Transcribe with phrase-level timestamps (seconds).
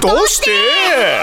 [0.00, 0.40] 都是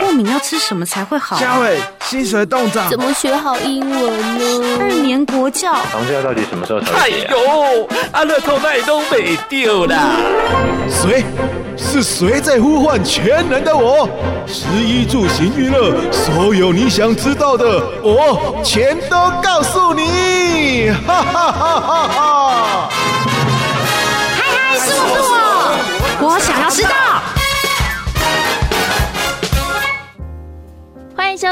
[0.01, 1.35] 过敏要吃什么才会好？
[1.39, 4.77] 嘉伟，薪水冻涨，怎么学好英文呢？
[4.79, 6.91] 二年国教，房价到底什么时候才？
[6.93, 10.15] 哎呦，阿乐透那都没丢啦！
[10.87, 11.23] 谁？
[11.75, 14.07] 是谁在呼唤全能的我？
[14.45, 20.91] 十一住行娱乐，所有你想知道的，我全都告诉你！
[21.07, 22.89] 哈哈哈哈哈！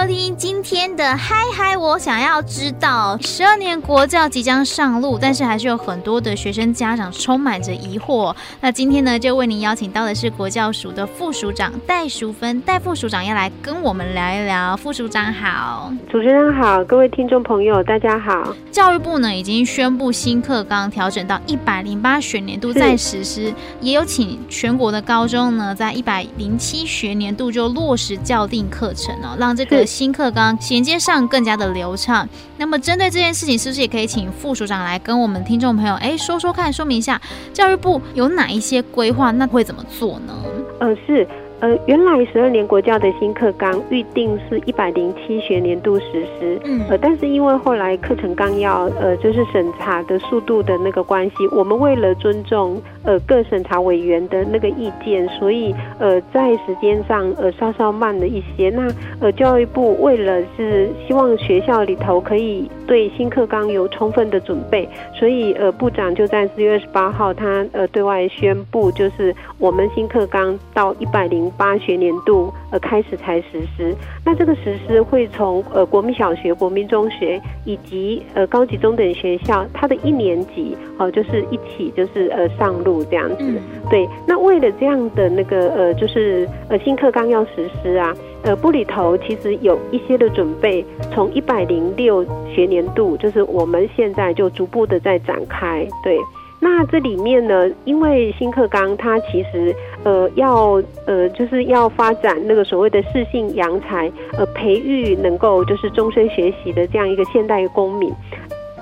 [0.09, 8.35] 听今天的嗨嗨，我想要知道，十二年国教即将上路，但是还是有很多的学生家长充满着疑惑。
[8.59, 14.75] 那今天呢，就为您邀请到的是国教署的副署长戴淑芬，戴副署长要来跟我们聊一聊。
[14.75, 18.55] 副署长好，主持人好，各位听众朋友大家好。
[18.71, 32.25] 教育部呢已经宣布新课纲调整到一百零八学年度再实施，也有请全国的高中呢在一百零七学年度就落实校定课程哦，让这个新课纲衔接上更加的流畅。
[32.55, 39.31] 那么针对这件事情，是不是也可以请副署长来跟我们听众朋友哎说说看，说明一下教育部有哪一些规划？
[39.31, 40.33] 那会怎么做呢？
[40.79, 41.27] 呃，是。
[41.61, 58.69] 呃，原来十二年国教的新课纲预定是一百零七学年度实施，嗯，呃，但是因为后来课程纲要呃就是审查的速度的那个关系，我们为了尊重呃各审查委员的那个意见，所以呃在时间上呃稍稍慢了一些。
[58.69, 83.37] 那呃教育部为了是希望学校里头可以对新课纲有充分的准备，所以呃部长就在四月二十八号他呃对外宣布，就是我们新课纲到一百零八学年度呃开始才实施，那这个实施会从呃国民小学、国民中学以及呃高级中等学校，它的一年级哦、呃、就是一起就是呃上路这样子。
[83.39, 96.17] 嗯、对，那为了这样的那个呃就是呃新课纲要实施啊，呃部里头其实有一些的准备，从一百零六学年度就是我们现在就逐步的在展开，对。
[96.61, 99.73] 那这里面呢，因为新课纲它其实
[100.03, 108.11] 呃要呃就是要发展那个所谓的适性扬才，呃培育能够就是终身学习的这样一个现代公民，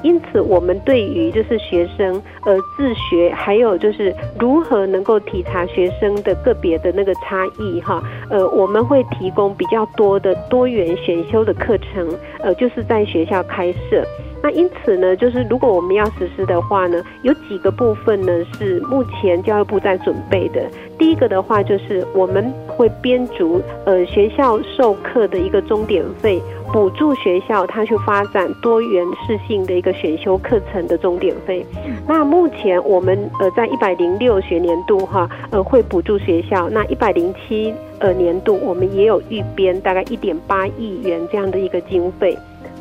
[0.04, 12.08] 因此我们对于就是学生呃自学，还有就是如何能够体察学生的个别的那个差异哈，呃我们会提供比较多的多元选修的课程，
[12.40, 14.06] 呃就是在学校开设。
[14.42, 20.62] 那因此呢，就是如果我们要实施的话呢，有几个部分呢是目前教育部在准备的。
[20.98, 31.66] 第一个的话，就是我们会编足呃学校授课的一个钟点费，补助学校它去发展多元适性的一个选修课程的钟点费。
[32.08, 42.38] 那目前我们呃在一百零六学年度哈呃会补助学校，那一百零七呃年度我们也有预编大概一点八亿元这样的一个经费。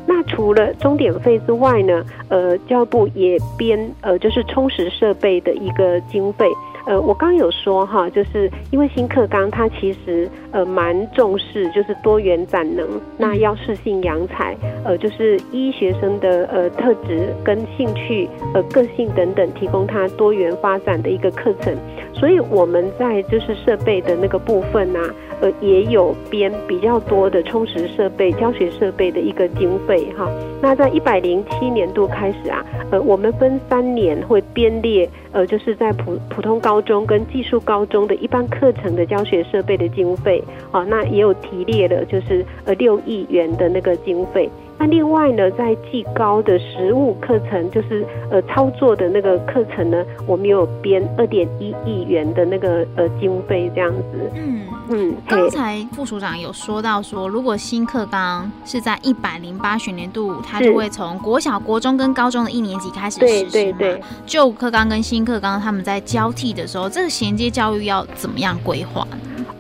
[0.07, 6.47] 那除了终点费之外呢，呃，教育部也编呃，就是充实设备的一个经费。
[6.87, 12.89] 呃，我刚有说哈，就是因为新课纲它其实呃蛮重视就是多元展能，
[13.19, 21.77] 那要适性扬才，呃，就是依学生的呃特质跟兴趣、呃个性等等，提供他多元发展的一个课程。
[22.15, 30.27] 所以我们在就是设备的那个部分呢、啊，呃，也有编比较多的充实设备、教学设备的一个经费哈。
[30.63, 44.47] 那在一百零七年度开始啊，呃，我们分三年会编列，呃，就是在普普通高高中跟技术高中的一般课程的教学设备的经费，好，那也有提列了，就是呃六亿元的那个经费。
[44.79, 54.31] 那另外呢，在技高的实务课程，就是呃操作的那个课程呢，我们有编二点一亿元的那个呃经费这样子。
[54.35, 63.51] 嗯嗯，刚才副署长有说到说，如果新课纲是在一百零八学年度，它就会从国小、国中跟高中的一年级开始实施嘛。
[63.51, 64.01] 对对对。
[64.25, 69.07] 旧课纲跟新课纲他们在交替的时候，这个衔接教育要怎么样规划？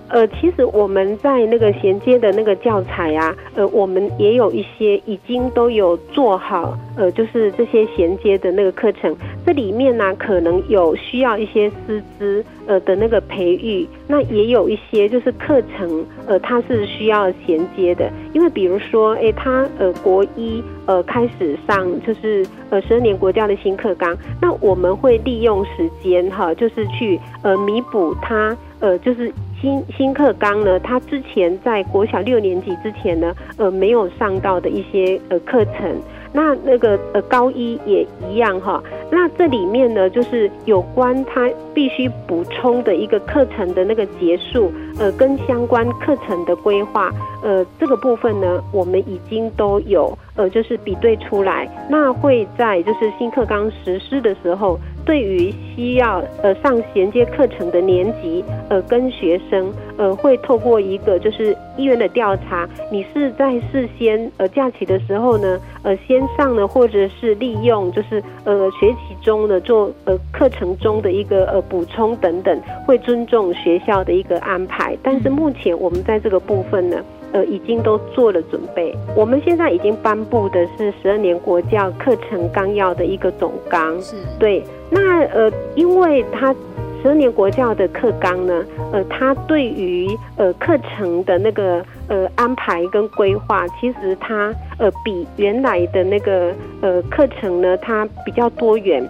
[0.09, 9.15] 呃，其实我们在那个衔接的那个教材啊，呃，我们也有一些已经都有做好，呃，就是这些衔接的那个课程，
[9.47, 29.33] 这里面呢，可能有需要一些师资呃的那个培育，那也有一些就是课程，呃，它是需要衔接的，因为比如说，哎，他呃国一呃开始上就是呃十二年国教的新课纲，那我们会利用时间哈，就是去呃弥补他呃就是。
[29.59, 35.98] 新新课纲呢，他之前在国小六年级之前呢，呃，没有上到的一些呃课程。
[36.36, 38.83] 那那个呃高一也一样哈。
[39.10, 47.10] 那这里面呢，就是有关他必须补充的一个课程的那个结束，呃，跟相关课程的规划，
[47.42, 51.66] 呃，这个部分呢，我们已经都有呃，就是比对出来。
[51.88, 54.78] 那会在就是新课纲实施的时候。
[55.06, 74.98] 对于需要呃上衔接课程的年级呃跟学生呃会透过一个就是医院的调查，你是在事先呃假期的时候呢呃先上呢，或者是利用就是呃学习中的做呃课程中的一个呃补充等等，会尊重学校的一个安排。
[75.02, 76.97] 但是目前我们在这个部分呢。
[77.36, 78.97] 呃，已经都做了准备。
[79.15, 84.65] 我们现在已经颁布的是十二年国教课程纲要的一个总纲，是对。
[84.88, 86.54] 那呃，因为它
[87.03, 99.06] 十二年国教的课纲呢，呃，它对于呃课程的那个呃安排跟规划，其实它呃比原来的那个呃课程呢，它比较多元。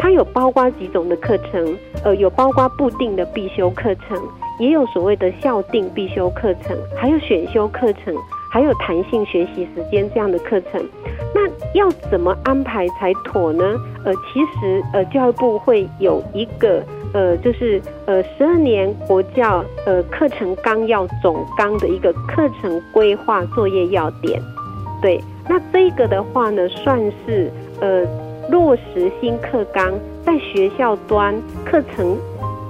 [0.00, 4.16] 它有包括几种的课程，呃，有包括固定的必修课程。
[4.58, 8.14] 也有所谓的校定必修课程，还有选修课程，
[8.50, 10.84] 还有弹性学习时间这样的课程。
[11.34, 13.64] 那要怎么安排才妥呢？
[14.04, 16.82] 呃，其实呃，教育部会有一个
[17.12, 24.40] 呃，就是呃，十二年国教呃课程纲要总纲的一个课程规划作业要点。
[25.00, 27.50] 对，那这个的话呢，算是
[27.80, 28.04] 呃
[28.50, 29.92] 落实新课纲
[30.24, 31.34] 在学校端
[31.64, 32.16] 课程。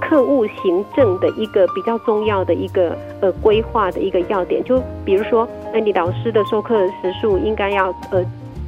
[0.09, 8.25] 课务行政的一个比较重要的一个呃规划的一个要点，就比如说，那你老师的授课时数应该要呃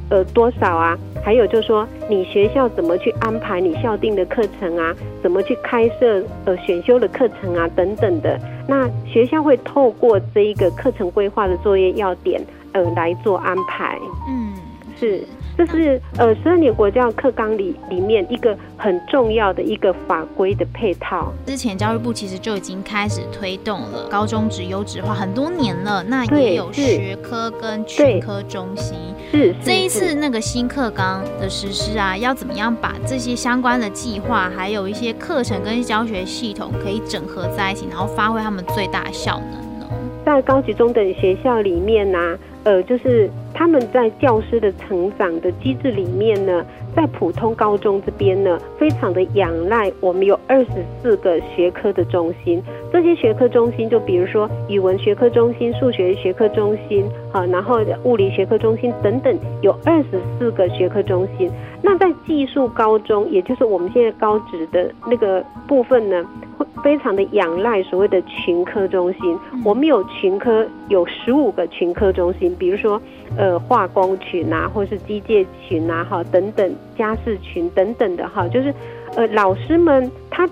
[0.09, 0.95] 呃多少啊？
[1.23, 4.93] 还有就是说，你学校怎么去安排你校定的课程啊？
[5.23, 7.67] 怎么去开设呃选修的课程啊？
[7.75, 12.39] 等等的，那学校会透过这一个课程规划的作业要点
[12.73, 13.97] 呃来做安排。
[14.27, 14.53] 嗯，
[14.95, 15.23] 是。
[15.61, 21.31] 这是呃十二年国教课纲里里面一个很重要的一个法规的配套。
[21.45, 28.97] 之前教育部其实就已经开始推动了高中职优质化很多年了，那也有学科跟群科中心。
[29.31, 39.87] 是这一次那个新课纲的实施啊，要怎么样把这些相关的计划，还有一些课程跟教学系统可以整合在一起，然后发挥他们最大效能呢？
[40.25, 42.37] 在高级中等学校里面呢、啊？
[42.63, 46.65] 呃，就是他们在教师的成长的机制里面呢，
[46.95, 52.63] 在普通高中这边呢，非常的仰赖我们有二十四个学科的中心。
[52.91, 61.49] 这些学科中心，就比如说语文学科中心、数学学科中心，好，然后物理学科中心等等，有二十四个学科中心。
[61.81, 66.23] 那在技术高中，也就是我们现在高职的那个部分呢，
[66.57, 69.39] 会非常的仰赖所谓的群科中心。
[69.63, 73.01] 我们有群科，有十五个群科中心，比如说
[73.37, 78.71] 呃化工群啊，或是机械群啊，哈等等，家事群等等的哈，就是
[79.15, 80.47] 呃老师们他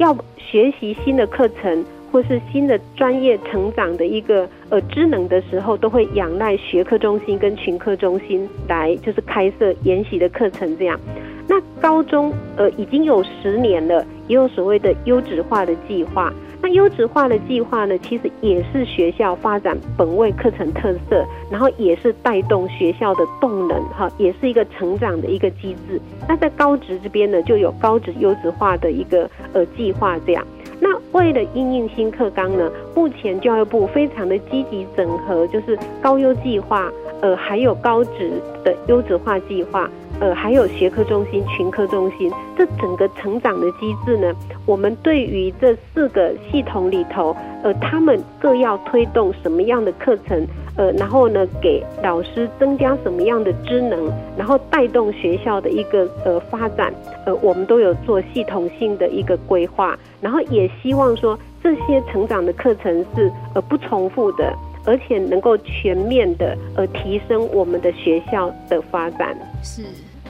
[0.00, 1.84] 要学习新的课程。
[2.12, 10.98] 或是新的专业成长的一个呃智能的时候，都会仰赖学科中心跟群科中心来就是开设研习的课程这样。
[11.46, 16.32] 那高中呃已经有十年了，也有所谓的优质化的计划。
[16.62, 26.00] 那优质化的计划呢，其实也是学校发展本位课程特色，然后也是带动学校的动能哈，也是一个成长的一个机制。
[26.28, 30.46] 那在高职这边呢，就有高职优质化的一个呃计划这样。
[30.82, 38.32] 那为了应应新课纲呢，目前教育部非常的积极整合，就是高优计划，呃，还有高职
[38.64, 44.32] 的优质化计划，呃，还有学科中心、群科中心，这整个成长的机制呢，
[44.66, 50.46] 我们对于这四个系统里头，呃，他们各要推动什么样的课程？
[50.76, 56.94] 呃，然后呢，给老师增加什么样的职能，然后带动学校的一个呃发展，
[57.26, 69.36] 呃，我们都有做系统性的一个规划，然后也希望说这些成长的课程是呃不重复的，而且能够全面的呃提升我们的学校的发展。
[69.62, 69.82] 是。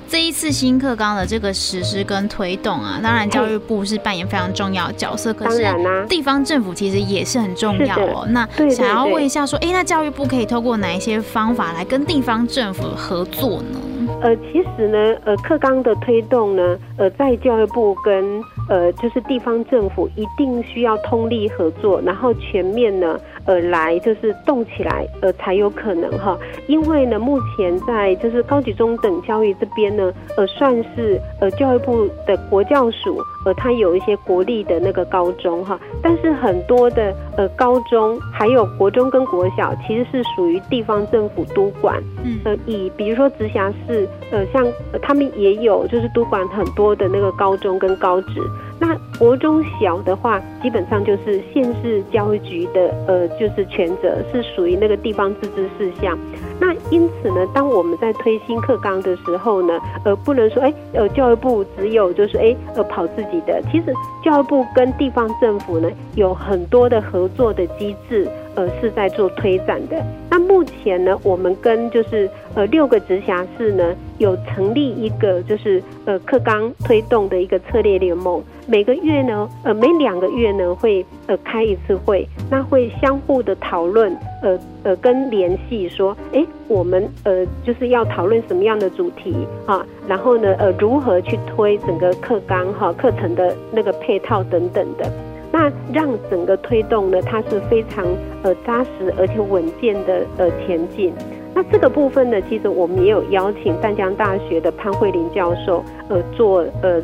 [0.09, 5.65] 这一次新课纲的这个实施跟推动啊，当然教育部是扮演非常重要的角色，可是
[6.09, 8.27] 地方政府其实也是很重要哦。
[8.31, 13.79] 那想要问一下说，哎，那教育部可以透过哪一些方法来跟地方政府合作呢？
[14.23, 26.39] 呃，其实呢，呃，课纲的推动呢，呃，在教育部跟呃，就是地方政府一定需要通力合作，然后全面呢，呃来就是动起来呃才有可能哈。
[26.67, 48.41] 因为呢，目前在就是高级中等教育这边呢，呃算是呃教育部的国教署呃它有一些国立的那个高中哈，但是很多的呃高中还有国中跟国小其实是属于地方政府督管，嗯呃以比如说直辖市呃像、呃、他们也有就是督管很多的那个高中跟高职。
[48.81, 56.19] 那国中小的话，基本上就是县市教育局的，呃，就是权责是属于那个地方自治事项。
[56.61, 63.63] 那因此呢，当我们在推新课纲的时候呢，呃，不能说，哎，呃，教育部只有就是，哎，呃，跑自己的。
[63.73, 68.29] 其实教育部跟地方政府呢，有很多的合作的机制。
[68.57, 70.05] 呃，是在做推展的。
[70.29, 78.43] 那目前呢，我们跟就是呃六个直辖市呢，有成立一个就是呃课纲推动的一个策略联盟。
[78.67, 89.35] 每个月呢，呃每两个月呢会呃开一次会，那会相互的讨论，呃呃跟联系说，哎，我们呃就是要讨论什么样的主题
[89.67, 95.11] 啊，然后呢呃如何去推整个课纲哈课程的那个配套等等的。
[95.53, 98.07] 那让整个推动呢，它是非常
[98.45, 101.13] 呃扎实而且稳健的呃前进。
[101.53, 107.03] 那这个部分呢，其实我们也有邀请淡江大学的潘慧玲教授呃做呃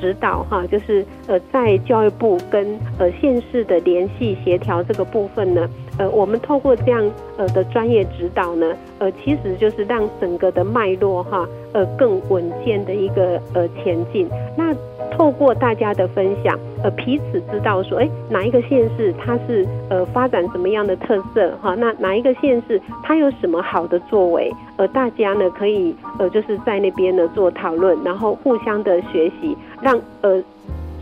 [0.00, 2.66] 指导哈，就是呃在教育部跟
[2.98, 14.28] 呃县市的联系协调这个部分呢，呃我们透过这样呃的专业指导呢，呃其实就是让整个的脉络哈呃更稳健的一个呃前进。
[14.56, 14.74] 那
[15.16, 21.74] 透过大家的分享，呃，彼此知道说，哎，哪一个县市它是呃发展什么样的特色哈？
[21.76, 24.52] 那哪一个县市它有什么好的作为？
[24.76, 30.42] 呃，大家呢可以呃就是在那边呢做讨论，然后互相的学习，让呃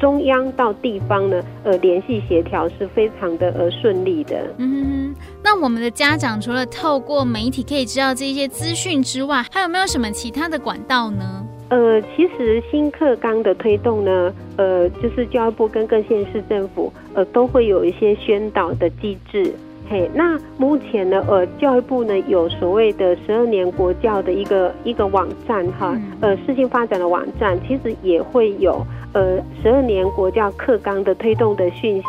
[0.02, 4.36] 中央到地方呢呃联系协调是非常的呃顺利的。
[4.58, 11.46] 嗯，那我们的家长除了透过媒体可以知道这些资讯之外，还有没有什么其他的管道呢？
[11.68, 19.54] 呃，其实新课纲的推动呢，呃，就是教育部跟各县市政府，呃，都会有一些宣导的机制。
[19.88, 32.06] 嘿，那目前呢，呃，教育部呢有所谓的十二年国教的一个一个网站哈，呃，事情发展的网站，其实也会有呃十二年国教课纲的推动的讯息。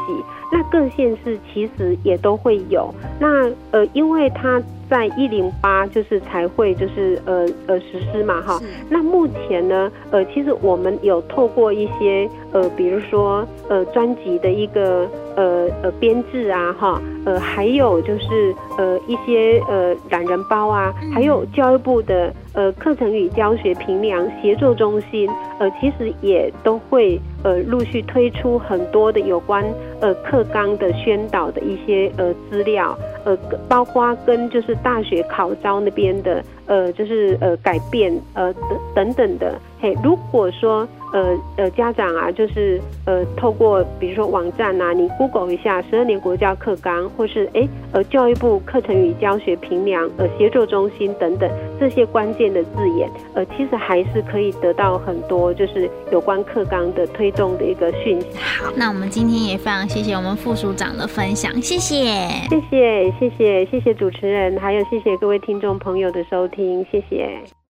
[0.54, 2.94] 那各县市其实也都会有。
[3.20, 4.62] 那呃，因为它。
[4.90, 29.64] 在一零八就是才会就是呃呃实施嘛哈，那目前呢呃其实我们有透过一些呃比如说呃专辑的一个呃呃编制啊哈呃还有就是呃一些呃懒人包啊，还有教育部的呃课程与教学评量协作中心呃其实也都会呃陆续推出很多的有关
[30.02, 32.98] 呃课纲的宣导的一些呃资料。
[33.26, 33.38] 呃，
[33.68, 38.64] 包括跟就是大学考招那边的，呃，就是呃改变，呃等
[38.96, 39.60] 等等的。
[39.80, 58.28] 嘿，如果说呃呃家长啊，就是呃透过比如说网站啊，你 Google 一下十二年国教课纲，或是哎呃教育部课程与教学评量呃协作中心等等这些关键的字眼，呃其实还是可以得到很多就是有关课纲的推动的一个讯息。
[58.38, 62.06] 好，那我们今天也非常谢谢我们副署长的分享，谢谢，
[62.50, 67.54] 谢谢谢谢谢谢主持人，还有谢谢各位听众朋友的收听，谢谢。